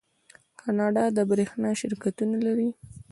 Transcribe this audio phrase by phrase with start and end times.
[0.59, 2.69] کاناډا د بریښنا شرکتونه لري.